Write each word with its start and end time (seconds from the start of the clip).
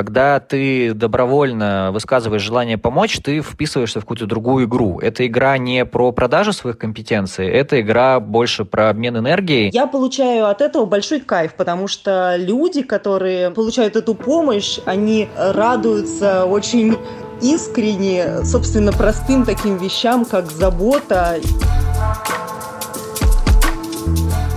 Когда 0.00 0.40
ты 0.40 0.94
добровольно 0.94 1.90
высказываешь 1.92 2.40
желание 2.40 2.78
помочь, 2.78 3.20
ты 3.22 3.42
вписываешься 3.42 4.00
в 4.00 4.04
какую-то 4.04 4.24
другую 4.24 4.64
игру. 4.64 4.98
Эта 4.98 5.26
игра 5.26 5.58
не 5.58 5.84
про 5.84 6.10
продажу 6.10 6.54
своих 6.54 6.78
компетенций, 6.78 7.46
это 7.46 7.78
игра 7.82 8.18
больше 8.18 8.64
про 8.64 8.88
обмен 8.88 9.18
энергией. 9.18 9.68
Я 9.74 9.86
получаю 9.86 10.46
от 10.46 10.62
этого 10.62 10.86
большой 10.86 11.20
кайф, 11.20 11.52
потому 11.52 11.86
что 11.86 12.36
люди, 12.38 12.80
которые 12.80 13.50
получают 13.50 13.94
эту 13.94 14.14
помощь, 14.14 14.78
они 14.86 15.28
радуются 15.36 16.46
очень 16.46 16.96
искренне, 17.42 18.42
собственно, 18.42 18.92
простым 18.92 19.44
таким 19.44 19.76
вещам, 19.76 20.24
как 20.24 20.50
забота. 20.50 21.36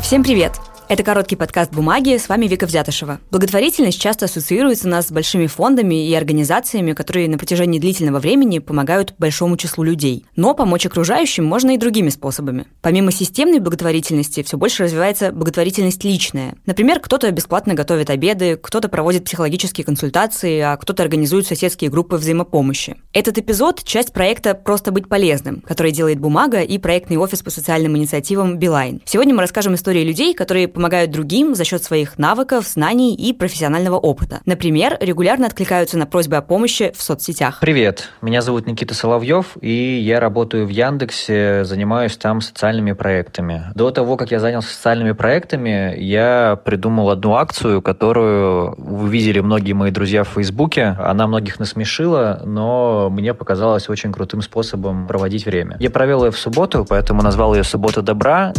Всем 0.02 0.24
привет! 0.24 0.63
Это 0.90 1.02
короткий 1.02 1.38
подкаст 1.38 1.72
«Бумаги», 1.72 2.18
с 2.18 2.28
вами 2.28 2.46
Вика 2.46 2.66
Взятышева. 2.66 3.20
Благотворительность 3.32 4.00
часто 4.00 4.26
ассоциируется 4.26 4.88
у 4.88 4.92
нас 4.92 5.08
с 5.08 5.12
большими 5.12 5.48
фондами 5.48 6.08
и 6.08 6.14
организациями, 6.14 6.92
которые 6.92 7.30
на 7.30 7.38
протяжении 7.38 7.80
длительного 7.80 8.20
времени 8.20 8.60
помогают 8.60 9.16
большому 9.18 9.56
числу 9.56 9.86
людей. 9.86 10.26
Но 10.36 10.54
помочь 10.54 10.86
окружающим 10.86 11.46
можно 11.46 11.72
и 11.72 11.78
другими 11.78 12.10
способами. 12.10 12.68
Помимо 12.82 13.12
системной 13.12 13.60
благотворительности, 13.60 14.44
все 14.44 14.58
больше 14.58 14.84
развивается 14.84 15.32
благотворительность 15.32 16.04
личная. 16.04 16.56
Например, 16.66 17.00
кто-то 17.00 17.32
бесплатно 17.32 17.76
готовит 17.76 18.10
обеды, 18.10 18.58
кто-то 18.58 18.90
проводит 18.90 19.24
психологические 19.24 19.86
консультации, 19.86 20.60
а 20.60 20.76
кто-то 20.76 21.02
организует 21.02 21.48
соседские 21.48 21.90
группы 21.90 22.18
взаимопомощи. 22.18 22.98
Этот 23.14 23.38
эпизод– 23.38 23.84
часть 23.86 24.12
проекта 24.12 24.54
«Просто 24.54 24.92
быть 24.92 25.08
полезным», 25.08 25.62
который 25.62 25.94
делает 25.94 26.20
«Бумага» 26.20 26.62
и 26.62 26.78
проектный 26.78 27.18
офис 27.18 27.42
по 27.42 27.50
социальным 27.50 27.98
инициативам 27.98 28.60
«Билайн». 28.60 29.02
Сегодня 29.06 29.34
мы 29.34 29.42
расскажем 29.42 29.76
истории 29.76 30.04
людей, 30.04 30.34
которые 30.34 30.73
помогают 30.74 31.12
другим 31.12 31.56
за 31.56 31.64
счет 31.64 31.84
своих 31.84 32.18
навыков, 32.18 32.68
знаний 32.68 33.16
и 33.16 33.34
профессионального 33.34 33.98
опыта. 33.98 34.42
Например, 34.46 34.98
регулярно 35.00 35.46
откликаются 35.46 35.98
на 35.98 36.06
просьбы 36.06 36.36
о 36.38 36.42
помощи 36.42 36.92
в 36.96 37.02
соцсетях. 37.02 37.60
Привет, 37.62 38.10
меня 38.22 38.42
зовут 38.42 38.68
Никита 38.68 38.94
Соловьев, 38.94 39.58
и 39.62 40.00
я 40.00 40.20
работаю 40.20 40.66
в 40.66 40.70
Яндексе, 40.70 41.64
занимаюсь 41.64 42.18
там 42.18 42.42
социальными 42.42 42.92
проектами. 42.94 43.66
До 43.76 43.92
того, 43.92 44.18
как 44.18 44.32
я 44.32 44.40
занялся 44.40 44.70
социальными 44.70 45.12
проектами, 45.12 45.96
я 45.98 46.60
придумал 46.64 47.10
одну 47.10 47.36
акцию, 47.36 47.82
которую 47.82 48.76
вы 48.78 49.10
видели 49.10 49.40
многие 49.40 49.74
мои 49.74 49.92
друзья 49.92 50.24
в 50.24 50.30
Фейсбуке. 50.30 50.96
Она 51.00 51.28
многих 51.28 51.60
насмешила, 51.60 52.42
но 52.46 53.10
мне 53.10 53.34
показалось 53.34 53.90
очень 53.90 54.12
крутым 54.12 54.42
способом 54.42 55.08
проводить 55.08 55.46
время. 55.46 55.78
Я 55.80 55.90
провел 55.90 56.26
ее 56.26 56.32
в 56.32 56.38
субботу, 56.38 56.86
поэтому 56.88 57.22
назвал 57.22 57.54
ее 57.56 57.64
«Суббота 57.64 58.02
добра». 58.02 58.54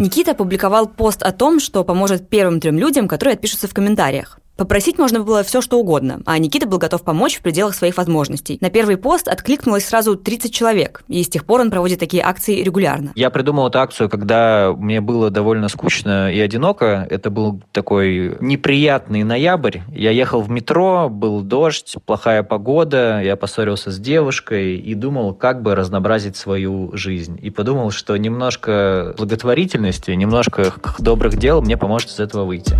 Никита 0.00 0.32
опубликовал 0.32 0.88
пост 0.88 1.22
о 1.22 1.32
том, 1.32 1.60
что 1.60 1.84
поможет 1.84 2.28
первым 2.28 2.60
трем 2.60 2.78
людям, 2.78 3.08
которые 3.08 3.34
отпишутся 3.34 3.68
в 3.68 3.74
комментариях. 3.74 4.38
Попросить 4.62 4.96
можно 4.96 5.24
было 5.24 5.42
все, 5.42 5.60
что 5.60 5.80
угодно, 5.80 6.20
а 6.24 6.38
Никита 6.38 6.68
был 6.68 6.78
готов 6.78 7.02
помочь 7.02 7.34
в 7.34 7.42
пределах 7.42 7.74
своих 7.74 7.96
возможностей. 7.96 8.58
На 8.60 8.70
первый 8.70 8.96
пост 8.96 9.26
откликнулось 9.26 9.84
сразу 9.84 10.14
30 10.14 10.54
человек, 10.54 11.02
и 11.08 11.20
с 11.24 11.28
тех 11.28 11.44
пор 11.44 11.62
он 11.62 11.72
проводит 11.72 11.98
такие 11.98 12.22
акции 12.22 12.62
регулярно. 12.62 13.10
Я 13.16 13.30
придумал 13.30 13.66
эту 13.66 13.80
акцию, 13.80 14.08
когда 14.08 14.72
мне 14.78 15.00
было 15.00 15.30
довольно 15.30 15.66
скучно 15.66 16.32
и 16.32 16.38
одиноко. 16.38 17.04
Это 17.10 17.28
был 17.28 17.60
такой 17.72 18.36
неприятный 18.38 19.24
ноябрь. 19.24 19.80
Я 19.92 20.12
ехал 20.12 20.42
в 20.42 20.48
метро, 20.48 21.08
был 21.08 21.40
дождь, 21.40 21.96
плохая 22.06 22.44
погода, 22.44 23.20
я 23.20 23.34
поссорился 23.34 23.90
с 23.90 23.98
девушкой 23.98 24.76
и 24.76 24.94
думал, 24.94 25.34
как 25.34 25.60
бы 25.62 25.74
разнообразить 25.74 26.36
свою 26.36 26.96
жизнь. 26.96 27.36
И 27.42 27.50
подумал, 27.50 27.90
что 27.90 28.16
немножко 28.16 29.12
благотворительности, 29.18 30.12
немножко 30.12 30.72
добрых 31.00 31.36
дел 31.36 31.62
мне 31.62 31.76
поможет 31.76 32.10
из 32.10 32.20
этого 32.20 32.44
выйти. 32.44 32.76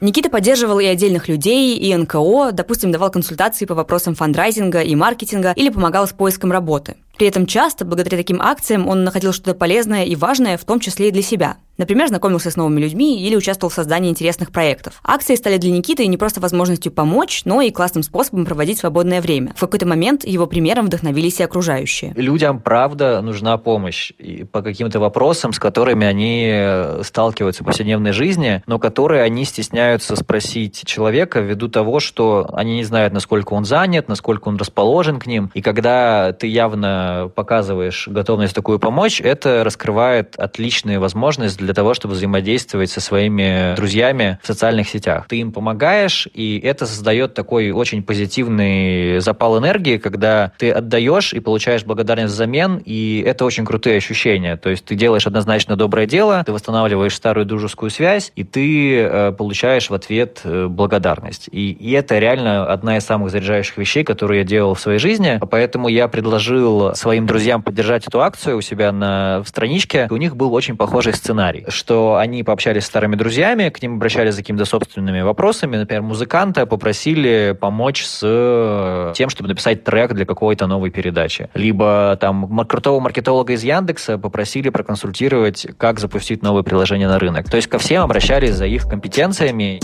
Никита 0.00 0.28
поддерживал 0.28 0.78
и 0.78 0.84
отдельных 0.84 1.26
людей, 1.26 1.76
и 1.76 1.94
НКО, 1.96 2.52
допустим, 2.52 2.92
давал 2.92 3.10
консультации 3.10 3.64
по 3.64 3.74
вопросам 3.74 4.14
фандрайзинга 4.14 4.82
и 4.82 4.94
маркетинга 4.94 5.52
или 5.52 5.70
помогал 5.70 6.06
с 6.06 6.12
поиском 6.12 6.52
работы. 6.52 6.96
При 7.16 7.26
этом 7.26 7.46
часто, 7.46 7.86
благодаря 7.86 8.18
таким 8.18 8.42
акциям, 8.42 8.88
он 8.88 9.04
находил 9.04 9.32
что-то 9.32 9.54
полезное 9.54 10.04
и 10.04 10.14
важное, 10.14 10.58
в 10.58 10.64
том 10.64 10.80
числе 10.80 11.08
и 11.08 11.12
для 11.12 11.22
себя. 11.22 11.56
Например, 11.78 12.08
знакомился 12.08 12.50
с 12.50 12.56
новыми 12.56 12.80
людьми 12.80 13.20
или 13.20 13.36
участвовал 13.36 13.70
в 13.70 13.74
создании 13.74 14.10
интересных 14.10 14.50
проектов. 14.50 15.00
Акции 15.04 15.34
стали 15.34 15.58
для 15.58 15.70
Никиты 15.70 16.06
не 16.06 16.16
просто 16.16 16.40
возможностью 16.40 16.90
помочь, 16.90 17.42
но 17.44 17.60
и 17.60 17.70
классным 17.70 18.02
способом 18.02 18.46
проводить 18.46 18.78
свободное 18.78 19.20
время. 19.20 19.52
В 19.56 19.60
какой-то 19.60 19.86
момент 19.86 20.24
его 20.24 20.46
примером 20.46 20.86
вдохновились 20.86 21.40
и 21.40 21.42
окружающие. 21.42 22.12
Людям, 22.16 22.60
правда, 22.60 23.20
нужна 23.20 23.58
помощь 23.58 24.12
и 24.18 24.44
по 24.44 24.62
каким-то 24.62 25.00
вопросам, 25.00 25.52
с 25.52 25.58
которыми 25.58 26.06
они 26.06 26.48
э, 26.50 27.02
сталкиваются 27.04 27.62
в 27.62 27.66
повседневной 27.66 28.12
жизни, 28.12 28.62
но 28.66 28.78
которые 28.78 29.22
они 29.22 29.44
стесняются 29.44 30.16
спросить 30.16 30.82
человека 30.86 31.40
ввиду 31.40 31.68
того, 31.68 32.00
что 32.00 32.48
они 32.54 32.76
не 32.76 32.84
знают, 32.84 33.12
насколько 33.12 33.52
он 33.52 33.64
занят, 33.64 34.08
насколько 34.08 34.48
он 34.48 34.56
расположен 34.56 35.18
к 35.18 35.26
ним. 35.26 35.50
И 35.52 35.60
когда 35.60 36.32
ты 36.32 36.46
явно 36.46 37.30
показываешь 37.34 38.08
готовность 38.08 38.54
такую 38.54 38.78
помочь, 38.78 39.20
это 39.20 39.62
раскрывает 39.64 40.36
отличные 40.36 40.98
возможности 40.98 41.65
того, 41.74 41.94
чтобы 41.94 42.14
взаимодействовать 42.14 42.90
со 42.90 43.00
своими 43.00 43.74
друзьями 43.76 44.38
в 44.42 44.46
социальных 44.46 44.88
сетях. 44.88 45.26
Ты 45.28 45.38
им 45.38 45.52
помогаешь, 45.52 46.28
и 46.32 46.58
это 46.62 46.86
создает 46.86 47.34
такой 47.34 47.70
очень 47.70 48.02
позитивный 48.02 49.20
запал 49.20 49.58
энергии, 49.58 49.98
когда 49.98 50.52
ты 50.58 50.70
отдаешь 50.70 51.32
и 51.32 51.40
получаешь 51.40 51.84
благодарность 51.84 52.34
взамен, 52.34 52.82
и 52.84 53.22
это 53.26 53.44
очень 53.44 53.64
крутые 53.64 53.96
ощущения. 53.96 54.56
То 54.56 54.70
есть 54.70 54.84
ты 54.84 54.94
делаешь 54.94 55.26
однозначно 55.26 55.76
доброе 55.76 56.06
дело, 56.06 56.42
ты 56.44 56.52
восстанавливаешь 56.52 57.14
старую 57.14 57.46
дружескую 57.46 57.90
связь, 57.90 58.32
и 58.36 58.44
ты 58.44 59.00
э, 59.00 59.32
получаешь 59.32 59.90
в 59.90 59.94
ответ 59.94 60.40
э, 60.44 60.66
благодарность. 60.66 61.48
И, 61.50 61.72
и 61.72 61.92
это 61.92 62.18
реально 62.18 62.66
одна 62.66 62.96
из 62.96 63.04
самых 63.04 63.30
заряжающих 63.30 63.76
вещей, 63.76 64.04
которые 64.04 64.40
я 64.40 64.44
делал 64.44 64.74
в 64.74 64.80
своей 64.80 64.98
жизни. 64.98 65.40
Поэтому 65.50 65.88
я 65.88 66.08
предложил 66.08 66.94
своим 66.94 67.26
друзьям 67.26 67.62
поддержать 67.62 68.06
эту 68.06 68.20
акцию 68.20 68.58
у 68.58 68.60
себя 68.60 68.92
на 68.92 69.42
в 69.44 69.48
страничке, 69.48 70.06
у 70.10 70.16
них 70.16 70.36
был 70.36 70.52
очень 70.54 70.76
похожий 70.76 71.12
сценарий, 71.12 71.55
что 71.68 72.16
они 72.16 72.42
пообщались 72.42 72.84
с 72.84 72.86
старыми 72.86 73.16
друзьями, 73.16 73.68
к 73.68 73.82
ним 73.82 73.96
обращались 73.96 74.34
за 74.34 74.42
какими-то 74.42 74.64
собственными 74.64 75.20
вопросами, 75.22 75.76
например, 75.76 76.02
музыканта 76.02 76.66
попросили 76.66 77.56
помочь 77.58 78.04
с 78.04 79.12
тем, 79.16 79.28
чтобы 79.28 79.48
написать 79.48 79.84
трек 79.84 80.12
для 80.12 80.24
какой-то 80.24 80.66
новой 80.66 80.90
передачи. 80.90 81.48
Либо 81.54 82.16
там 82.20 82.66
крутого 82.66 83.00
маркетолога 83.00 83.52
из 83.52 83.62
Яндекса 83.64 84.18
попросили 84.18 84.68
проконсультировать, 84.70 85.66
как 85.78 86.00
запустить 86.00 86.42
новое 86.42 86.62
приложение 86.62 87.08
на 87.08 87.18
рынок. 87.18 87.48
То 87.48 87.56
есть 87.56 87.68
ко 87.68 87.78
всем 87.78 88.02
обращались 88.02 88.54
за 88.54 88.66
их 88.66 88.88
компетенциями. 88.88 89.80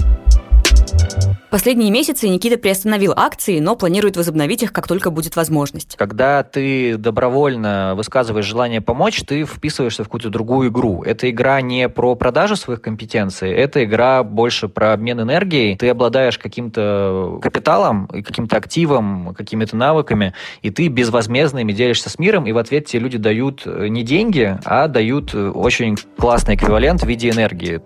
Последние 1.50 1.90
месяцы 1.90 2.28
Никита 2.30 2.56
приостановил 2.56 3.12
акции, 3.14 3.60
но 3.60 3.76
планирует 3.76 4.16
возобновить 4.16 4.62
их, 4.62 4.72
как 4.72 4.88
только 4.88 5.10
будет 5.10 5.36
возможность. 5.36 5.96
Когда 5.96 6.42
ты 6.42 6.96
добровольно 6.96 7.92
высказываешь 7.94 8.46
желание 8.46 8.80
помочь, 8.80 9.22
ты 9.22 9.44
вписываешься 9.44 10.02
в 10.02 10.06
какую-то 10.06 10.30
другую 10.30 10.70
игру. 10.70 11.02
Эта 11.02 11.28
игра 11.28 11.60
не 11.60 11.90
про 11.90 12.14
продажу 12.14 12.56
своих 12.56 12.80
компетенций, 12.80 13.50
это 13.50 13.84
игра 13.84 14.22
больше 14.22 14.68
про 14.68 14.94
обмен 14.94 15.20
энергией. 15.20 15.76
Ты 15.76 15.90
обладаешь 15.90 16.38
каким-то 16.38 17.38
капиталом, 17.42 18.06
каким-то 18.06 18.56
активом, 18.56 19.34
какими-то 19.34 19.76
навыками, 19.76 20.32
и 20.62 20.70
ты 20.70 20.88
безвозмездно 20.88 21.58
ими 21.58 21.72
делишься 21.72 22.08
с 22.08 22.18
миром, 22.18 22.46
и 22.46 22.52
в 22.52 22.56
ответ 22.56 22.86
тебе 22.86 23.00
люди 23.00 23.18
дают 23.18 23.66
не 23.66 24.02
деньги, 24.02 24.58
а 24.64 24.88
дают 24.88 25.34
очень 25.34 25.96
классный 26.16 26.54
эквивалент 26.54 27.02
в 27.02 27.06
виде 27.06 27.28
энергии. 27.28 27.82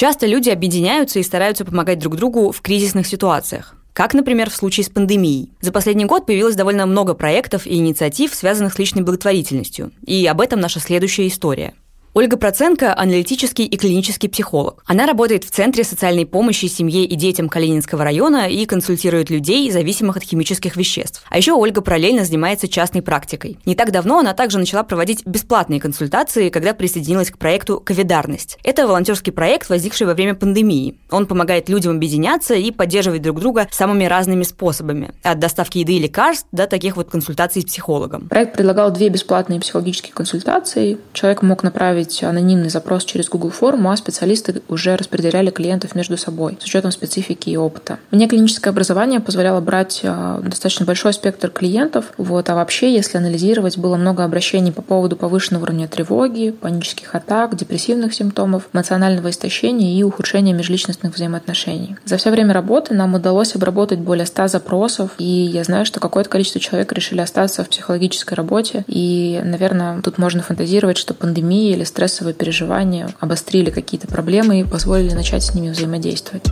Часто 0.00 0.26
люди 0.26 0.48
объединяются 0.48 1.18
и 1.18 1.22
стараются 1.22 1.66
помогать 1.66 1.98
друг 1.98 2.16
другу 2.16 2.52
в 2.52 2.62
кризисных 2.62 3.06
ситуациях. 3.06 3.74
Как, 3.92 4.14
например, 4.14 4.48
в 4.48 4.56
случае 4.56 4.84
с 4.84 4.88
пандемией. 4.88 5.52
За 5.60 5.72
последний 5.72 6.06
год 6.06 6.24
появилось 6.24 6.56
довольно 6.56 6.86
много 6.86 7.12
проектов 7.12 7.66
и 7.66 7.74
инициатив, 7.74 8.34
связанных 8.34 8.72
с 8.72 8.78
личной 8.78 9.02
благотворительностью. 9.02 9.92
И 10.06 10.24
об 10.24 10.40
этом 10.40 10.58
наша 10.58 10.80
следующая 10.80 11.26
история. 11.26 11.74
Ольга 12.12 12.36
Проценко– 12.36 12.92
аналитический 12.98 13.66
и 13.66 13.76
клинический 13.76 14.28
психолог. 14.28 14.82
Она 14.84 15.06
работает 15.06 15.44
в 15.44 15.50
Центре 15.50 15.84
социальной 15.84 16.26
помощи 16.26 16.66
семье 16.66 17.04
и 17.04 17.14
детям 17.14 17.48
Калининского 17.48 18.02
района 18.02 18.48
и 18.48 18.66
консультирует 18.66 19.30
людей, 19.30 19.70
зависимых 19.70 20.16
от 20.16 20.24
химических 20.24 20.76
веществ. 20.76 21.22
А 21.30 21.36
еще 21.36 21.52
Ольга 21.52 21.82
параллельно 21.82 22.24
занимается 22.24 22.66
частной 22.66 23.00
практикой. 23.00 23.58
Не 23.64 23.76
так 23.76 23.92
давно 23.92 24.18
она 24.18 24.34
также 24.34 24.58
начала 24.58 24.82
проводить 24.82 25.24
бесплатные 25.24 25.78
консультации, 25.78 26.48
когда 26.48 26.74
присоединилась 26.74 27.30
к 27.30 27.38
проекту 27.38 27.78
«Ковидарность». 27.78 28.58
Это 28.64 28.88
волонтерский 28.88 29.32
проект, 29.32 29.70
возникший 29.70 30.08
во 30.08 30.14
время 30.14 30.34
пандемии. 30.34 30.96
Он 31.12 31.26
помогает 31.26 31.68
людям 31.68 31.94
объединяться 31.94 32.54
и 32.54 32.72
поддерживать 32.72 33.22
друг 33.22 33.38
друга 33.38 33.68
самыми 33.70 34.06
разными 34.06 34.42
способами. 34.42 35.12
От 35.22 35.38
доставки 35.38 35.78
еды 35.78 35.92
и 35.92 36.00
лекарств 36.00 36.48
до 36.50 36.66
таких 36.66 36.96
вот 36.96 37.08
консультаций 37.08 37.62
с 37.62 37.66
психологом. 37.66 38.26
Проект 38.28 38.54
предлагал 38.54 38.90
две 38.90 39.10
бесплатные 39.10 39.60
психологические 39.60 40.12
консультации. 40.12 40.98
Человек 41.12 41.42
мог 41.42 41.62
направить 41.62 41.99
отправить 42.00 42.22
анонимный 42.22 42.70
запрос 42.70 43.04
через 43.04 43.28
Google 43.28 43.50
форму, 43.50 43.90
а 43.90 43.96
специалисты 43.96 44.62
уже 44.68 44.96
распределяли 44.96 45.50
клиентов 45.50 45.94
между 45.94 46.16
собой 46.16 46.56
с 46.60 46.64
учетом 46.64 46.92
специфики 46.92 47.50
и 47.50 47.56
опыта. 47.56 47.98
Мне 48.10 48.28
клиническое 48.28 48.72
образование 48.72 49.20
позволяло 49.20 49.60
брать 49.60 50.00
э, 50.02 50.40
достаточно 50.42 50.86
большой 50.86 51.12
спектр 51.12 51.50
клиентов, 51.50 52.12
вот, 52.16 52.48
а 52.48 52.54
вообще, 52.54 52.92
если 52.92 53.18
анализировать, 53.18 53.78
было 53.78 53.96
много 53.96 54.24
обращений 54.24 54.72
по 54.72 54.82
поводу 54.82 55.16
повышенного 55.16 55.64
уровня 55.64 55.88
тревоги, 55.88 56.50
панических 56.50 57.14
атак, 57.14 57.56
депрессивных 57.56 58.14
симптомов, 58.14 58.68
эмоционального 58.72 59.30
истощения 59.30 59.98
и 59.98 60.02
ухудшения 60.02 60.52
межличностных 60.52 61.14
взаимоотношений. 61.14 61.96
За 62.04 62.16
все 62.16 62.30
время 62.30 62.54
работы 62.54 62.94
нам 62.94 63.14
удалось 63.14 63.54
обработать 63.54 63.98
более 63.98 64.26
100 64.26 64.48
запросов, 64.48 65.10
и 65.18 65.24
я 65.24 65.64
знаю, 65.64 65.84
что 65.84 66.00
какое-то 66.00 66.30
количество 66.30 66.60
человек 66.60 66.92
решили 66.92 67.20
остаться 67.20 67.64
в 67.64 67.68
психологической 67.68 68.36
работе, 68.36 68.84
и, 68.86 69.40
наверное, 69.44 70.00
тут 70.02 70.18
можно 70.18 70.42
фантазировать, 70.42 70.96
что 70.96 71.14
пандемия 71.14 71.74
или 71.74 71.84
стрессовые 71.90 72.34
переживания 72.34 73.10
обострили 73.20 73.70
какие-то 73.70 74.06
проблемы 74.06 74.60
и 74.60 74.64
позволили 74.64 75.12
начать 75.12 75.42
с 75.42 75.54
ними 75.54 75.70
взаимодействовать. 75.70 76.44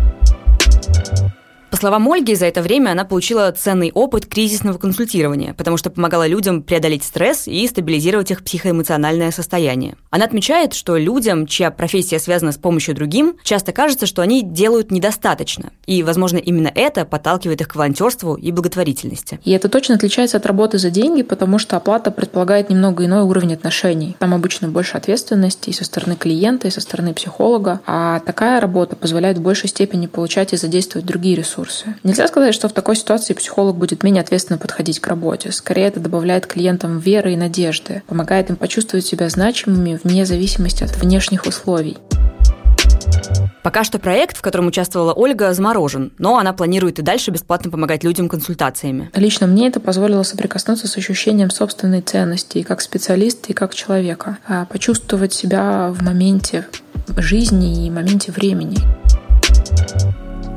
По 1.70 1.76
словам 1.76 2.11
Ольги, 2.11 2.35
за 2.35 2.47
это 2.47 2.62
время 2.62 2.93
она 2.93 3.05
получила 3.05 3.53
ценный 3.53 3.93
опыт 3.93 4.25
кризисного 4.25 4.79
консультирования, 4.79 5.53
потому 5.53 5.76
что 5.76 5.91
помогала 5.91 6.26
людям 6.26 6.62
преодолеть 6.62 7.05
стресс 7.05 7.47
и 7.47 7.67
стабилизировать 7.69 8.31
их 8.31 8.43
психоэмоциональное 8.43 9.31
состояние. 9.31 9.97
Она 10.09 10.25
отмечает, 10.25 10.73
что 10.73 10.97
людям, 10.97 11.47
чья 11.47 11.70
профессия 11.70 12.19
связана 12.19 12.53
с 12.53 12.56
помощью 12.56 12.94
другим, 12.94 13.37
часто 13.43 13.73
кажется, 13.73 14.06
что 14.06 14.23
они 14.23 14.43
делают 14.43 14.91
недостаточно. 14.91 15.70
И, 15.87 16.03
возможно, 16.03 16.38
именно 16.38 16.73
это 16.75 17.05
подталкивает 17.05 17.61
их 17.61 17.69
к 17.69 17.75
волонтерству 17.76 18.35
и 18.35 18.50
благотворительности. 18.50 19.38
И 19.44 19.50
это 19.50 19.69
точно 19.69 19.97
отличается 19.97 20.38
от 20.38 20.47
работы 20.47 20.79
за 20.79 20.88
деньги, 20.88 21.23
потому 21.23 21.59
что 21.59 21.76
оплата 21.76 22.11
предполагает 22.11 22.70
немного 22.70 23.05
иной 23.05 23.25
уровень 23.25 23.53
отношений. 23.53 24.17
Там 24.19 24.32
обычно 24.32 24.69
больше 24.69 24.97
ответственности 24.97 25.69
и 25.69 25.75
со 25.75 25.85
стороны 25.85 26.17
клиента, 26.17 26.67
и 26.67 26.70
со 26.70 26.81
стороны 26.81 27.12
психолога. 27.12 27.81
А 27.87 28.20
такая 28.20 28.59
работа 28.59 28.97
позволяет 28.97 29.37
в 29.37 29.43
большей 29.43 29.69
степени 29.69 30.06
получать 30.06 30.55
и 30.55 30.56
задействовать 30.56 31.06
другие 31.06 31.37
ресурсы 31.37 31.57
ресурсы. 31.58 31.94
Нельзя 32.05 32.28
сказать, 32.28 32.55
что 32.55 32.69
в 32.69 32.72
такой 32.72 32.96
ситуации 32.96 33.34
психолог 33.34 33.76
будет 33.76 34.02
менее 34.02 34.22
ответственно 34.22 34.58
подходить 34.58 35.00
к 35.00 35.06
работе. 35.06 35.52
Скорее, 35.52 35.88
это 35.88 36.00
добавляет 36.00 36.46
клиентам 36.46 36.99
веры 36.99 37.32
и 37.32 37.37
надежды, 37.37 38.02
помогает 38.06 38.50
им 38.50 38.56
почувствовать 38.56 39.06
себя 39.06 39.28
значимыми 39.28 39.99
вне 40.02 40.25
зависимости 40.25 40.84
от 40.84 40.96
внешних 40.96 41.46
условий. 41.46 41.99
Пока 43.62 43.84
что 43.84 43.99
проект, 43.99 44.37
в 44.37 44.40
котором 44.40 44.69
участвовала 44.69 45.12
Ольга, 45.12 45.52
заморожен, 45.52 46.12
но 46.16 46.38
она 46.38 46.52
планирует 46.52 47.00
и 47.00 47.02
дальше 47.02 47.31
бесплатно 47.31 47.70
помогать 47.70 48.02
людям 48.02 48.28
консультациями. 48.28 49.10
Лично 49.14 49.46
мне 49.46 49.69
это 49.69 49.81
позволило 49.81 50.22
соприкоснуться 50.22 50.87
с 50.88 50.96
ощущением 50.96 51.50
собственной 51.50 52.00
ценности 52.00 52.58
и 52.58 52.62
как 52.62 52.81
специалиста, 52.81 53.50
и 53.50 53.52
как 53.52 53.75
человека, 53.75 54.38
а 54.46 54.64
почувствовать 54.64 55.34
себя 55.34 55.90
в 55.90 56.02
моменте 56.02 56.66
жизни 57.19 57.87
и 57.87 57.90
моменте 57.90 58.32
времени. 58.32 58.78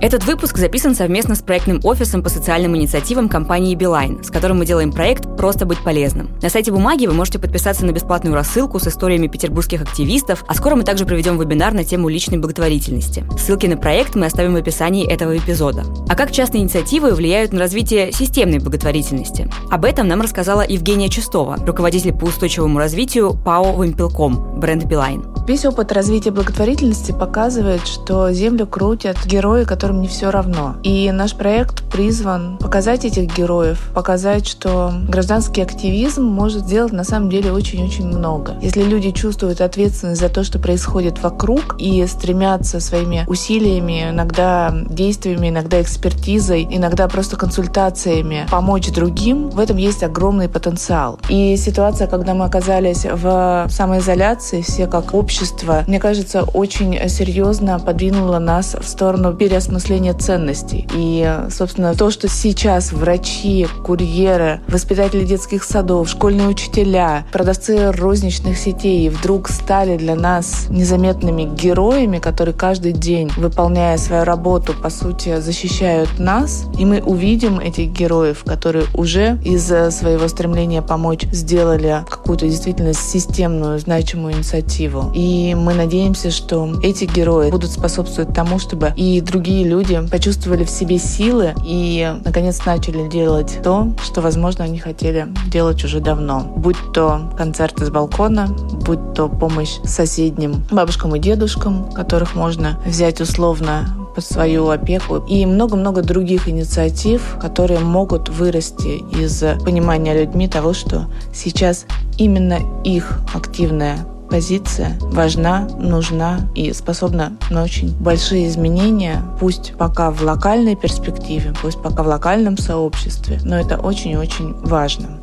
Этот 0.01 0.25
выпуск 0.25 0.57
записан 0.57 0.95
совместно 0.95 1.35
с 1.35 1.43
проектным 1.43 1.79
офисом 1.83 2.23
по 2.23 2.29
социальным 2.29 2.75
инициативам 2.75 3.29
компании 3.29 3.77
Beeline, 3.77 4.23
с 4.23 4.31
которым 4.31 4.57
мы 4.57 4.65
делаем 4.65 4.91
проект 4.91 5.37
«Просто 5.37 5.67
быть 5.67 5.77
полезным». 5.83 6.31
На 6.41 6.49
сайте 6.49 6.71
«Бумаги» 6.71 7.05
вы 7.05 7.13
можете 7.13 7.37
подписаться 7.37 7.85
на 7.85 7.91
бесплатную 7.91 8.33
рассылку 8.33 8.79
с 8.79 8.87
историями 8.87 9.27
петербургских 9.27 9.83
активистов, 9.83 10.43
а 10.47 10.55
скоро 10.55 10.73
мы 10.73 10.81
также 10.81 11.05
проведем 11.05 11.39
вебинар 11.39 11.73
на 11.73 11.83
тему 11.83 12.09
личной 12.09 12.39
благотворительности. 12.39 13.23
Ссылки 13.37 13.67
на 13.67 13.77
проект 13.77 14.15
мы 14.15 14.25
оставим 14.25 14.53
в 14.53 14.57
описании 14.57 15.07
этого 15.07 15.37
эпизода. 15.37 15.83
А 16.09 16.15
как 16.15 16.31
частные 16.31 16.63
инициативы 16.63 17.13
влияют 17.13 17.53
на 17.53 17.59
развитие 17.59 18.11
системной 18.11 18.57
благотворительности? 18.57 19.51
Об 19.69 19.85
этом 19.85 20.07
нам 20.07 20.21
рассказала 20.21 20.65
Евгения 20.67 21.09
Чистова, 21.09 21.57
руководитель 21.63 22.13
по 22.13 22.25
устойчивому 22.25 22.79
развитию 22.79 23.35
ПАО 23.45 23.83
«Вимпелком», 23.83 24.59
бренд 24.59 24.85
Beeline. 24.85 25.31
Весь 25.47 25.65
опыт 25.65 25.91
развития 25.91 26.29
благотворительности 26.31 27.11
показывает, 27.11 27.87
что 27.87 28.31
землю 28.31 28.67
крутят 28.67 29.17
герои, 29.25 29.63
которым 29.91 30.01
не 30.01 30.07
все 30.07 30.31
равно. 30.31 30.75
И 30.83 31.11
наш 31.11 31.35
проект 31.35 31.83
призван 31.91 32.57
показать 32.57 33.05
этих 33.05 33.35
героев, 33.35 33.89
показать, 33.93 34.47
что 34.47 34.93
гражданский 35.07 35.61
активизм 35.61 36.23
может 36.23 36.65
сделать 36.65 36.93
на 36.93 37.03
самом 37.03 37.29
деле 37.29 37.51
очень-очень 37.51 38.07
много. 38.07 38.55
Если 38.61 38.83
люди 38.83 39.11
чувствуют 39.11 39.61
ответственность 39.61 40.21
за 40.21 40.29
то, 40.29 40.43
что 40.43 40.59
происходит 40.59 41.21
вокруг, 41.21 41.75
и 41.79 42.05
стремятся 42.07 42.79
своими 42.79 43.25
усилиями, 43.27 44.09
иногда 44.11 44.73
действиями, 44.89 45.49
иногда 45.49 45.81
экспертизой, 45.81 46.67
иногда 46.69 47.07
просто 47.07 47.35
консультациями 47.35 48.47
помочь 48.49 48.91
другим, 48.91 49.49
в 49.49 49.59
этом 49.59 49.77
есть 49.77 50.03
огромный 50.03 50.47
потенциал. 50.47 51.19
И 51.29 51.57
ситуация, 51.57 52.07
когда 52.07 52.33
мы 52.33 52.45
оказались 52.45 53.05
в 53.05 53.67
самоизоляции, 53.69 54.61
все 54.61 54.87
как 54.87 55.13
общество, 55.13 55.83
мне 55.87 55.99
кажется, 55.99 56.43
очень 56.43 57.09
серьезно 57.09 57.79
подвинуло 57.79 58.39
нас 58.39 58.75
в 58.79 58.87
сторону 58.87 59.33
переосмысления 59.33 59.80
ценностей. 60.13 60.87
И, 60.95 61.39
собственно, 61.49 61.93
то, 61.95 62.11
что 62.11 62.27
сейчас 62.27 62.91
врачи, 62.91 63.67
курьеры, 63.83 64.61
воспитатели 64.67 65.25
детских 65.25 65.63
садов, 65.63 66.09
школьные 66.09 66.47
учителя, 66.47 67.25
продавцы 67.31 67.91
розничных 67.91 68.57
сетей 68.57 69.09
вдруг 69.09 69.49
стали 69.49 69.97
для 69.97 70.15
нас 70.15 70.67
незаметными 70.69 71.43
героями, 71.43 72.19
которые 72.19 72.53
каждый 72.53 72.91
день, 72.91 73.31
выполняя 73.37 73.97
свою 73.97 74.23
работу, 74.23 74.73
по 74.73 74.89
сути, 74.89 75.39
защищают 75.39 76.19
нас, 76.19 76.65
и 76.77 76.85
мы 76.85 77.01
увидим 77.01 77.59
этих 77.59 77.91
героев, 77.91 78.43
которые 78.45 78.85
уже 78.93 79.39
из 79.43 79.65
своего 79.65 80.27
стремления 80.27 80.81
помочь 80.81 81.25
сделали 81.31 82.03
какую-то 82.09 82.47
действительно 82.47 82.93
системную, 82.93 83.79
значимую 83.79 84.33
инициативу. 84.33 85.11
И 85.13 85.55
мы 85.55 85.73
надеемся, 85.73 86.31
что 86.31 86.69
эти 86.83 87.05
герои 87.05 87.51
будут 87.51 87.71
способствовать 87.71 88.33
тому, 88.33 88.59
чтобы 88.59 88.93
и 88.95 89.21
другие 89.21 89.60
люди 89.63 90.01
почувствовали 90.09 90.63
в 90.63 90.69
себе 90.69 90.97
силы 90.97 91.53
и, 91.63 92.13
наконец, 92.23 92.65
начали 92.65 93.07
делать 93.07 93.59
то, 93.63 93.91
что, 94.03 94.21
возможно, 94.21 94.63
они 94.63 94.79
хотели 94.79 95.27
делать 95.47 95.83
уже 95.83 95.99
давно. 95.99 96.41
Будь 96.55 96.77
то 96.93 97.31
концерты 97.37 97.85
с 97.85 97.89
балкона, 97.89 98.47
будь 98.47 99.13
то 99.13 99.27
помощь 99.27 99.79
соседним 99.83 100.63
бабушкам 100.71 101.15
и 101.15 101.19
дедушкам, 101.19 101.91
которых 101.91 102.35
можно 102.35 102.79
взять 102.85 103.21
условно 103.21 103.95
под 104.15 104.25
свою 104.25 104.69
опеку 104.69 105.17
и 105.27 105.45
много-много 105.45 106.01
других 106.01 106.49
инициатив, 106.49 107.37
которые 107.39 107.79
могут 107.79 108.29
вырасти 108.29 109.01
из 109.17 109.43
понимания 109.63 110.19
людьми 110.19 110.47
того, 110.47 110.73
что 110.73 111.05
сейчас 111.33 111.85
именно 112.17 112.59
их 112.83 113.21
активная 113.33 114.05
позиция 114.31 114.97
важна, 115.01 115.67
нужна 115.77 116.49
и 116.55 116.71
способна 116.71 117.33
на 117.49 117.63
очень 117.63 117.93
большие 117.99 118.47
изменения, 118.47 119.21
пусть 119.39 119.73
пока 119.77 120.09
в 120.09 120.23
локальной 120.23 120.75
перспективе, 120.75 121.53
пусть 121.61 121.81
пока 121.81 122.01
в 122.01 122.07
локальном 122.07 122.57
сообществе, 122.57 123.39
но 123.43 123.59
это 123.59 123.77
очень-очень 123.77 124.53
важно. 124.63 125.20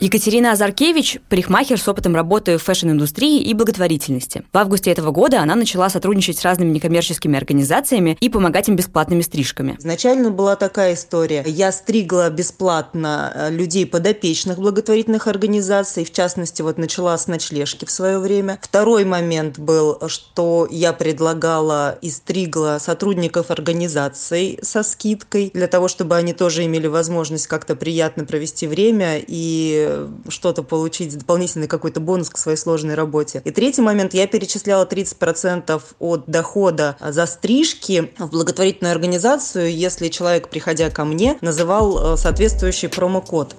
Екатерина 0.00 0.52
Азаркевич– 0.52 1.18
парикмахер 1.28 1.80
с 1.80 1.88
опытом 1.88 2.14
работы 2.14 2.56
в 2.56 2.62
фэшн-индустрии 2.62 3.42
и 3.42 3.52
благотворительности. 3.52 4.44
В 4.52 4.56
августе 4.58 4.92
этого 4.92 5.10
года 5.10 5.40
она 5.40 5.56
начала 5.56 5.90
сотрудничать 5.90 6.38
с 6.38 6.44
разными 6.44 6.70
некоммерческими 6.70 7.36
организациями 7.36 8.16
и 8.20 8.28
помогать 8.28 8.68
им 8.68 8.76
бесплатными 8.76 9.22
стрижками. 9.22 9.74
Изначально 9.80 10.30
была 10.30 10.54
такая 10.54 10.94
история. 10.94 11.42
Я 11.44 11.72
стригла 11.72 12.30
бесплатно 12.30 13.32
э, 13.34 13.50
людей 13.50 13.86
подопечных 13.86 14.58
благотворительных 14.58 15.26
организаций, 15.26 16.04
в 16.04 16.12
частности, 16.12 16.62
вот 16.62 16.78
начала 16.78 17.18
с 17.18 17.26
ночлежки 17.26 17.84
в 17.84 17.90
свое 17.90 18.20
время. 18.20 18.60
Второй 18.62 19.04
момент 19.04 19.58
был, 19.58 20.00
что 20.06 20.68
я 20.70 20.92
предлагала 20.92 21.98
и 22.00 22.10
стригла 22.10 22.78
сотрудников 22.80 23.50
организаций 23.50 24.60
со 24.62 24.84
скидкой, 24.84 25.50
для 25.52 25.66
того, 25.66 25.88
чтобы 25.88 26.14
они 26.14 26.34
тоже 26.34 26.64
имели 26.66 26.86
возможность 26.86 27.48
как-то 27.48 27.74
приятно 27.74 28.24
провести 28.24 28.68
время 28.68 29.20
и 29.26 29.86
что-то 30.28 30.62
получить, 30.62 31.16
дополнительный 31.18 31.68
какой-то 31.68 32.00
бонус 32.00 32.30
к 32.30 32.38
своей 32.38 32.58
сложной 32.58 32.94
работе. 32.94 33.42
И 33.44 33.50
третий 33.50 33.82
момент, 33.82 34.14
я 34.14 34.26
перечисляла 34.26 34.84
30% 34.84 35.82
от 35.98 36.24
дохода 36.26 36.96
за 37.00 37.26
стрижки 37.26 38.12
в 38.18 38.30
благотворительную 38.30 38.92
организацию, 38.92 39.74
если 39.74 40.08
человек, 40.08 40.48
приходя 40.48 40.90
ко 40.90 41.04
мне, 41.04 41.38
называл 41.40 42.14
э, 42.14 42.16
соответствующий 42.16 42.88
промокод. 42.88 43.54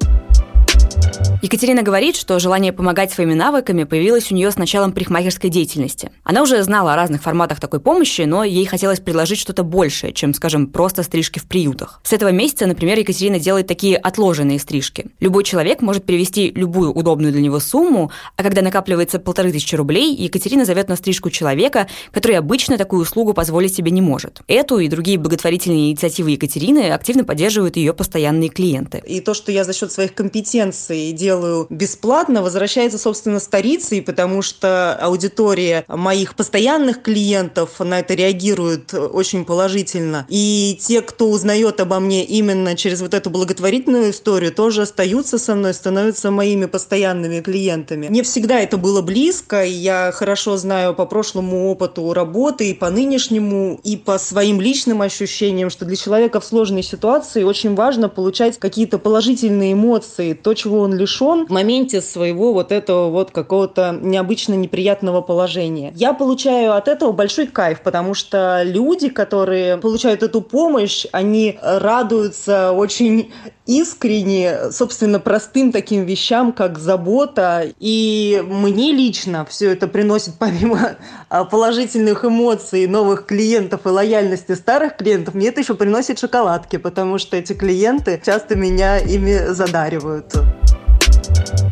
Екатерина 1.42 1.84
говорит, 1.84 2.18
что 2.18 2.38
желание 2.38 2.74
помогать 2.74 3.14
своими 3.14 3.34
навыками 3.34 3.86
появилось 3.86 4.30
у 4.30 4.36
нее 4.36 4.52
с 4.52 4.58
началом 4.58 4.92
парикмахерской 4.92 5.50
деятельности. 5.50 6.12
Она 6.26 6.42
уже 6.42 6.62
знала 6.64 6.94
о 6.94 6.96
разных 6.98 7.22
форматах 7.22 7.62
такой 7.62 7.80
помощи, 7.80 8.24
но 8.24 8.44
ей 8.44 8.66
хотелось 8.66 9.00
предложить 9.00 9.40
что-то 9.40 9.64
большее, 9.64 10.12
чем, 10.12 10.34
скажем, 10.34 10.68
просто 10.68 11.02
стрижки 11.02 11.40
в 11.40 11.48
приютах. 11.48 12.02
С 12.04 12.12
этого 12.12 12.30
месяца, 12.30 12.66
например, 12.66 13.00
Екатерина 13.00 13.40
делает 13.40 13.68
такие 13.68 13.96
отложенные 13.96 14.60
стрижки. 14.60 15.08
Любой 15.22 15.46
человек 15.46 15.82
может 15.82 16.04
перевести 16.04 16.52
любую 16.52 16.92
удобную 16.92 17.32
для 17.32 17.42
него 17.42 17.60
сумму, 17.60 18.12
а 18.36 18.44
когда 18.44 18.62
накапливается 18.62 19.18
полторы 19.18 19.52
тысячи 19.54 19.76
рублей, 19.76 20.14
Екатерина 20.14 20.66
зовет 20.66 20.90
на 20.90 20.98
стрижку 20.98 21.30
человека, 21.30 21.88
который 22.12 22.38
обычно 22.38 22.78
такую 22.78 23.04
услугу 23.04 23.34
позволить 23.34 23.74
себе 23.74 23.92
не 23.92 24.02
может. 24.02 24.42
Эту 24.48 24.80
и 24.80 24.90
другие 24.90 25.18
благотворительные 25.18 25.92
инициативы 25.92 26.32
Екатерины 26.32 26.92
активно 26.92 27.24
поддерживают 27.24 27.78
ее 27.78 27.94
постоянные 27.94 28.50
клиенты. 28.50 29.02
И 29.08 29.22
то, 29.22 29.34
что 29.34 29.54
я 29.54 29.64
за 29.64 29.74
счет 29.74 29.92
своих 29.92 30.14
компетенций 30.14 30.79
делаю 30.88 31.40
делаю 31.50 31.68
бесплатно, 31.70 32.42
возвращается, 32.42 32.98
собственно, 32.98 33.40
старицей, 33.40 34.02
потому 34.02 34.42
что 34.42 34.94
аудитория 34.96 35.86
моих 35.88 36.36
постоянных 36.36 37.02
клиентов 37.02 37.80
на 37.80 38.00
это 38.00 38.14
реагирует 38.14 38.94
очень 38.94 39.46
положительно. 39.46 40.26
И 40.30 40.78
те, 40.82 41.02
кто 41.02 41.30
узнает 41.30 41.80
обо 41.80 42.00
мне 42.00 42.26
именно 42.26 42.76
через 42.76 43.02
вот 43.02 43.14
эту 43.14 43.30
благотворительную 43.30 44.12
историю, 44.12 44.52
тоже 44.52 44.84
остаются 44.84 45.38
со 45.38 45.56
мной, 45.56 45.74
становятся 45.74 46.32
моими 46.32 46.66
постоянными 46.66 47.42
клиентами. 47.42 48.08
Не 48.10 48.22
всегда 48.22 48.60
это 48.60 48.78
было 48.78 49.02
близко, 49.02 49.64
и 49.64 49.72
я 49.72 50.12
хорошо 50.12 50.58
знаю 50.58 50.94
по 50.94 51.06
прошлому 51.06 51.70
опыту 51.72 52.14
работы 52.14 52.70
и 52.70 52.74
по 52.74 52.90
нынешнему, 52.90 53.80
и 53.84 53.98
по 53.98 54.18
своим 54.18 54.62
личным 54.62 55.02
ощущениям, 55.02 55.70
что 55.70 55.86
для 55.86 55.96
человека 55.96 56.40
в 56.40 56.46
сложной 56.46 56.84
ситуации 56.84 57.44
очень 57.44 57.76
важно 57.76 58.10
получать 58.10 58.58
какие-то 58.60 58.98
положительные 58.98 59.74
эмоции, 59.74 60.34
то, 60.34 60.54
чего 60.54 60.69
он 60.78 60.96
лишен, 60.96 61.10
лишен 61.10 61.48
в 61.48 61.50
моменте 61.50 62.02
своего 62.02 62.54
вот 62.54 62.72
этого 62.72 63.10
вот 63.10 63.32
какого-то 63.32 63.98
необычно 64.00 64.54
неприятного 64.54 65.22
положения. 65.22 65.92
Я 65.96 66.14
получаю 66.14 66.74
от 66.74 66.88
этого 66.88 67.12
большой 67.12 67.48
кайф, 67.48 67.82
потому 67.82 68.14
что 68.14 68.62
люди, 68.64 69.10
которые 69.10 69.78
получают 69.78 70.24
эту 70.24 70.42
помощь, 70.42 71.06
они 71.12 71.58
радуются 71.62 72.72
очень 72.72 73.32
искренне, 73.66 74.72
собственно, 74.72 75.20
простым 75.20 75.72
таким 75.72 76.04
вещам, 76.04 76.54
как 76.54 76.80
забота. 76.80 77.66
И 77.80 78.44
мне 78.44 78.92
лично 78.92 79.46
все 79.46 79.72
это 79.72 79.88
приносит, 79.88 80.34
помимо 80.40 80.98
а, 81.30 81.46
положительных 81.46 82.26
эмоций, 82.26 82.88
новых 82.88 83.28
клиентов 83.28 83.86
и 83.86 83.90
лояльности 83.90 84.54
старых 84.54 84.98
клиентов, 84.98 85.36
мне 85.36 85.50
это 85.50 85.62
еще 85.62 85.76
приносит 85.76 86.18
шоколадки, 86.18 86.78
потому 86.78 87.20
что 87.20 87.38
эти 87.38 87.54
клиенты 87.54 88.20
часто 88.26 88.56
меня 88.56 88.98
ими 88.98 89.54
задаривают. 89.54 90.34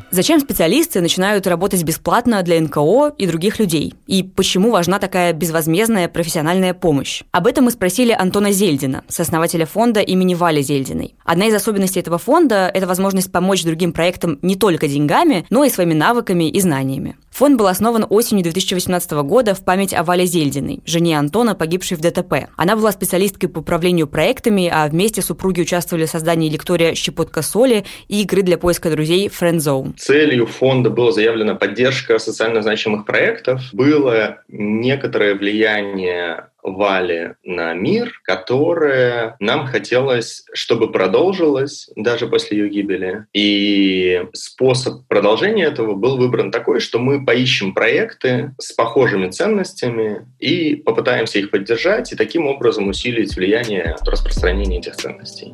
Зачем 0.09 0.39
специалисты 0.39 1.01
начинают 1.01 1.47
работать 1.47 1.83
бесплатно 1.83 2.41
для 2.41 2.61
НКО 2.61 3.13
и 3.17 3.27
других 3.27 3.59
людей? 3.59 3.93
И 4.07 4.23
почему 4.23 4.71
важна 4.71 4.99
такая 4.99 5.33
безвозмездная 5.33 6.07
профессиональная 6.07 6.73
помощь? 6.73 7.23
Об 7.31 7.45
этом 7.45 7.65
мы 7.65 7.71
спросили 7.71 8.13
Антона 8.13 8.53
Зельдина, 8.53 9.03
сооснователя 9.09 9.65
фонда 9.65 9.99
имени 9.99 10.33
Вали 10.33 10.61
Зельдиной. 10.61 11.15
Одна 11.25 11.47
из 11.47 11.55
особенностей 11.55 11.99
этого 11.99 12.17
фонда– 12.17 12.71
это 12.73 12.87
возможность 12.87 13.33
помочь 13.33 13.63
другим 13.63 13.91
проектам 13.91 14.39
не 14.41 14.55
только 14.55 14.87
деньгами, 14.87 15.45
но 15.49 15.65
и 15.65 15.69
своими 15.69 15.93
навыками 15.93 16.49
и 16.49 16.61
знаниями. 16.61 17.17
Фонд 17.31 17.59
был 17.59 17.67
основан 17.67 18.03
осенью 18.09 18.41
2018 18.43 19.11
года 19.11 19.53
в 19.53 19.63
память 19.63 19.93
о 19.93 20.03
Вале 20.03 20.25
Зельдиной, 20.25 20.81
жене 20.85 21.19
Антона, 21.19 21.53
погибшей 21.53 21.95
в 21.95 22.01
ДТП. 22.01 22.49
Она 22.55 22.75
была 22.75 22.91
специалисткой 22.91 23.49
по 23.49 23.59
управлению 23.59 24.07
проектами, 24.07 24.67
а 24.73 24.87
вместе 24.87 25.21
супруги 25.21 25.61
участвовали 25.61 26.07
в 26.07 26.09
создании 26.09 26.49
лектория 26.49 26.95
«Щепотка 26.95 27.43
соли» 27.43 27.85
и 28.07 28.23
игры 28.23 28.41
для 28.41 28.57
поиска 28.57 28.89
друзей 28.89 29.27
«Friend 29.27 29.57
Zone». 29.57 29.93
Целью 29.97 30.45
фонда 30.45 30.89
была 30.89 31.11
заявлена 31.11 31.55
поддержка 31.55 32.19
социально 32.19 32.61
значимых 32.61 33.05
проектов. 33.05 33.61
Было 33.73 34.43
некоторое 34.47 35.33
влияние 35.33 36.45
Вали 36.61 37.35
на 37.43 37.73
мир, 37.73 38.19
которое 38.23 39.37
нам 39.39 39.65
хотелось, 39.67 40.43
чтобы 40.53 40.91
продолжилось 40.91 41.89
даже 41.95 42.27
после 42.27 42.59
ее 42.59 42.69
гибели. 42.69 43.25
И 43.33 44.23
способ 44.33 45.07
продолжения 45.07 45.63
этого 45.63 45.95
был 45.95 46.17
выбран 46.17 46.51
такой, 46.51 46.79
что 46.79 46.99
мы 46.99 47.25
поищем 47.25 47.73
проекты 47.73 48.53
с 48.59 48.73
похожими 48.73 49.29
ценностями 49.29 50.27
и 50.39 50.75
попытаемся 50.75 51.39
их 51.39 51.51
поддержать 51.51 52.11
и 52.11 52.15
таким 52.15 52.47
образом 52.47 52.89
усилить 52.89 53.35
влияние 53.35 53.95
распространения 54.05 54.79
этих 54.79 54.95
ценностей. 54.97 55.53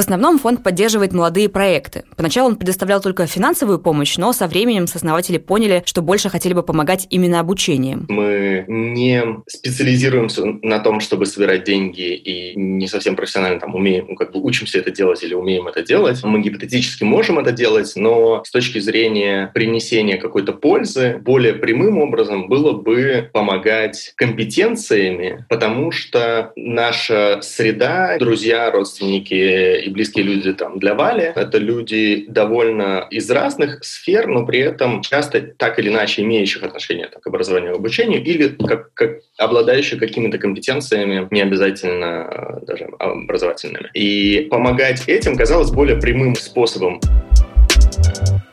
В 0.00 0.02
основном 0.02 0.38
фонд 0.38 0.62
поддерживает 0.62 1.12
молодые 1.12 1.50
проекты. 1.50 2.04
Поначалу 2.16 2.48
он 2.48 2.56
предоставлял 2.56 3.02
только 3.02 3.26
финансовую 3.26 3.78
помощь, 3.78 4.16
но 4.16 4.32
со 4.32 4.46
временем 4.46 4.86
сооснователи 4.86 5.36
поняли, 5.36 5.82
что 5.84 6.00
больше 6.00 6.30
хотели 6.30 6.54
бы 6.54 6.62
помогать 6.62 7.06
именно 7.10 7.38
обучением. 7.38 8.06
Мы 8.08 8.64
не 8.66 9.22
специализируемся 9.46 10.42
на 10.62 10.78
том, 10.78 11.00
чтобы 11.00 11.26
собирать 11.26 11.64
деньги 11.64 12.14
и 12.14 12.58
не 12.58 12.86
совсем 12.86 13.14
профессионально 13.14 13.60
там 13.60 13.74
умеем, 13.74 14.06
ну, 14.08 14.14
как 14.14 14.32
бы 14.32 14.40
учимся 14.42 14.78
это 14.78 14.90
делать 14.90 15.22
или 15.22 15.34
умеем 15.34 15.68
это 15.68 15.82
делать. 15.82 16.24
Мы 16.24 16.40
гипотетически 16.40 17.04
можем 17.04 17.38
это 17.38 17.52
делать, 17.52 17.92
но 17.94 18.42
с 18.42 18.50
точки 18.50 18.78
зрения 18.78 19.50
принесения 19.52 20.16
какой-то 20.16 20.54
пользы, 20.54 21.20
более 21.20 21.52
прямым 21.52 21.98
образом 21.98 22.48
было 22.48 22.72
бы 22.72 23.28
помогать 23.34 24.14
компетенциями, 24.16 25.44
потому 25.50 25.92
что 25.92 26.52
наша 26.56 27.40
среда, 27.42 28.16
друзья, 28.18 28.70
родственники 28.70 29.89
и 29.89 29.89
близкие 29.90 30.24
люди 30.24 30.52
там 30.52 30.78
для 30.78 30.94
Вали. 30.94 31.32
Это 31.34 31.58
люди 31.58 32.24
довольно 32.28 33.06
из 33.10 33.30
разных 33.30 33.84
сфер, 33.84 34.26
но 34.26 34.46
при 34.46 34.60
этом 34.60 35.02
часто 35.02 35.40
так 35.40 35.78
или 35.78 35.88
иначе 35.88 36.22
имеющих 36.22 36.62
отношение 36.62 37.08
к 37.08 37.26
образованию 37.26 37.72
и 37.72 37.76
обучению 37.76 38.22
или 38.22 38.48
как, 38.48 38.92
как 38.94 39.20
обладающие 39.38 39.98
какими-то 39.98 40.38
компетенциями, 40.38 41.26
не 41.30 41.40
обязательно 41.40 42.60
э, 42.62 42.66
даже 42.66 42.88
образовательными. 42.98 43.90
И 43.94 44.46
помогать 44.50 45.08
этим 45.08 45.36
казалось 45.36 45.70
более 45.70 45.96
прямым 45.96 46.34
способом. 46.34 47.00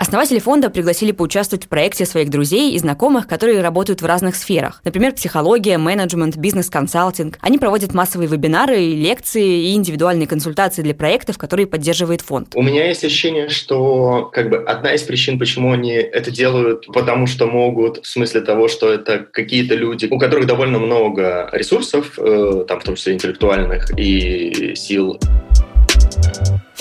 Основатели 0.08 0.40
фонда 0.40 0.70
пригласили 0.70 1.12
поучаствовать 1.12 1.66
в 1.66 1.68
проекте 1.68 2.06
своих 2.06 2.30
друзей 2.30 2.74
и 2.74 2.80
знакомых, 2.80 3.28
которые 3.28 3.62
работают 3.62 4.02
в 4.02 4.06
разных 4.06 4.36
сферах. 4.36 4.80
Например, 4.86 5.12
психология, 5.12 5.78
менеджмент, 5.78 6.38
бизнес-консалтинг. 6.38 7.38
Они 7.42 7.58
проводят 7.58 7.94
массовые 7.94 8.30
вебинары, 8.30 8.78
лекции 8.78 9.70
и 9.70 9.74
индивидуальные 9.74 10.28
консультации 10.28 10.82
для 10.82 10.94
проектов, 10.94 11.38
которые 11.38 11.68
поддерживает 11.68 12.22
фонд. 12.22 12.54
У 12.56 12.62
меня 12.62 12.88
есть 12.88 13.04
ощущение, 13.04 13.50
что 13.50 14.30
как 14.32 14.50
бы 14.50 14.58
одна 14.58 14.94
из 14.94 15.02
причин, 15.02 15.40
почему 15.40 15.74
они 15.74 15.92
это 15.92 16.32
делают, 16.32 16.88
потому 16.88 17.28
что 17.28 17.48
могут, 17.48 18.06
в 18.06 18.08
смысле 18.08 18.42
того, 18.42 18.70
что 18.70 18.92
это 18.92 19.20
какие-то 19.20 19.76
люди, 19.76 20.08
у 20.10 20.20
которых 20.20 20.46
довольно 20.46 20.80
много 20.80 21.50
ресурсов, 21.52 22.18
э, 22.18 22.66
там 22.68 22.80
в 22.80 22.84
том 22.84 22.96
числе 22.96 23.16
интеллектуальных 23.16 23.92
и 24.00 24.74
сил. 24.76 25.20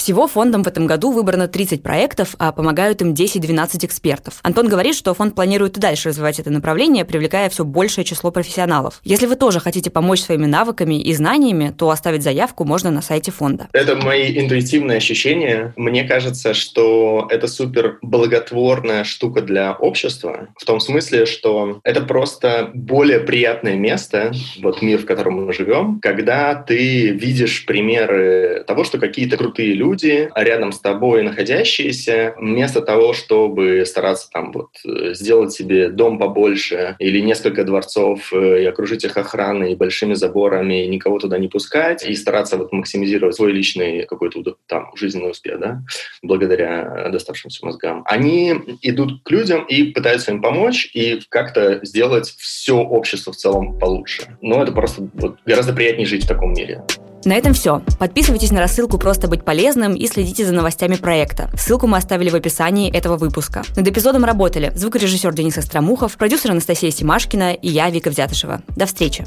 Всего 0.06 0.28
фондом 0.28 0.62
в 0.62 0.68
этом 0.68 0.86
году 0.86 1.10
выбрано 1.10 1.48
30 1.48 1.82
проектов, 1.82 2.36
а 2.38 2.52
помогают 2.52 3.02
им 3.02 3.12
10-12 3.12 3.86
экспертов. 3.86 4.38
Антон 4.44 4.68
говорит, 4.68 4.94
что 4.94 5.12
фонд 5.14 5.34
планирует 5.34 5.78
и 5.78 5.80
дальше 5.80 6.10
развивать 6.10 6.38
это 6.38 6.48
направление, 6.48 7.04
привлекая 7.04 7.48
все 7.48 7.64
большее 7.64 8.04
число 8.04 8.30
профессионалов. 8.30 9.00
Если 9.02 9.26
вы 9.26 9.34
тоже 9.34 9.58
хотите 9.58 9.90
помочь 9.90 10.20
своими 10.20 10.46
навыками 10.46 10.94
и 11.02 11.12
знаниями, 11.12 11.75
то 11.76 11.90
оставить 11.90 12.22
заявку 12.22 12.64
можно 12.64 12.92
на 12.92 13.02
сайте 13.02 13.32
фонда. 13.32 13.66
Это 13.72 13.96
мои 13.96 14.38
интуитивные 14.38 14.98
ощущения. 14.98 15.72
Мне 15.75 16.04
кажется, 16.04 16.54
что 16.54 17.26
это 17.28 17.48
супер 17.48 17.98
благотворная 18.00 19.02
штука 19.02 19.40
для 19.42 19.72
общества, 19.72 20.50
в 20.56 20.64
том 20.64 20.78
смысле, 20.78 21.26
что 21.26 21.80
это 21.82 22.00
просто 22.02 22.70
более 22.75 23.18
приятное 23.18 23.75
место, 23.75 24.32
вот 24.62 24.82
мир, 24.82 25.00
в 25.00 25.04
котором 25.04 25.46
мы 25.46 25.52
живем, 25.52 25.98
когда 26.00 26.54
ты 26.54 27.08
видишь 27.08 27.66
примеры 27.66 28.62
того, 28.68 28.84
что 28.84 28.98
какие-то 28.98 29.36
крутые 29.36 29.72
люди 29.72 29.96
люди, 29.97 30.31
рядом 30.35 30.73
с 30.73 30.81
тобой 30.81 31.23
находящиеся, 31.23 32.35
вместо 32.38 32.83
того, 32.83 33.15
чтобы 33.15 33.85
стараться 33.87 34.29
там 34.31 34.53
вот 34.53 34.69
э, 34.85 35.15
сделать 35.15 35.53
себе 35.53 35.88
дом 35.88 36.19
побольше 36.19 36.97
или 36.99 37.21
несколько 37.21 37.65
дворцов 37.65 38.33
э, 38.33 38.62
и 38.62 38.67
окружить 38.67 39.05
их 39.05 39.17
охраной 39.17 39.73
и 39.73 39.76
большими 39.76 40.15
заборами, 40.15 40.85
и 40.85 40.88
никого 40.88 41.19
туда 41.19 41.38
не 41.38 41.49
пускать, 41.49 42.05
и 42.05 42.15
стараться 42.15 42.57
вот 42.59 42.73
максимизировать 42.73 43.35
свой 43.35 43.53
личный 43.53 44.05
какой-то 44.05 44.57
там 44.67 44.91
жизненный 44.97 45.31
успех, 45.31 45.59
да, 45.61 45.83
благодаря 46.23 47.09
доставшимся 47.11 47.65
мозгам. 47.65 48.03
Они 48.07 48.55
идут 48.83 49.23
к 49.23 49.31
людям 49.31 49.65
и 49.65 49.85
пытаются 49.85 50.33
им 50.33 50.43
помочь 50.43 50.91
и 50.93 51.21
как-то 51.31 51.81
сделать 51.85 52.35
все 52.38 52.76
общество 52.76 53.33
в 53.33 53.37
целом 53.37 53.79
получше. 53.79 54.37
Но 54.43 54.62
это 54.62 54.73
просто 54.73 55.09
вот, 55.15 55.38
гораздо 55.47 55.73
приятнее 55.73 56.07
жить 56.07 56.25
в 56.25 56.29
таком 56.29 56.53
мире. 56.53 56.85
На 57.26 57.35
этом 57.35 57.54
все. 57.54 57.83
Подписывайтесь 57.99 58.52
на 58.52 58.61
рассылку 58.61 58.99
«Просто 58.99 59.26
быть 59.26 59.45
полезным» 59.45 59.97
и 59.97 60.06
следите 60.06 60.47
за 60.47 60.52
новостями 60.52 60.95
проекта. 60.95 61.50
Ссылку 61.59 61.88
мы 61.88 61.99
оставили 61.99 62.30
в 62.30 62.37
описании 62.37 62.88
этого 62.88 63.16
выпуска. 63.16 63.64
Над 63.75 63.88
эпизодом 63.88 64.25
работали 64.25 64.71
звукорежиссер 64.76 65.35
Денис 65.35 65.59
Остромухов, 65.59 66.16
продюсер 66.16 66.52
Анастасия 66.52 66.92
Симашкина 66.92 67.52
и 67.52 67.68
я, 67.68 67.90
Вика 67.90 68.11
Взятышева. 68.11 68.62
До 68.76 68.87
встречи! 68.87 69.26